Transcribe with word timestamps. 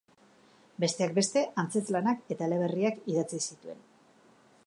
Besteak 0.83 1.13
beste, 1.17 1.43
antzezlanak 1.63 2.25
eta 2.37 2.47
eleberriak 2.47 2.99
idatzi 3.13 3.43
zituen. 3.45 3.87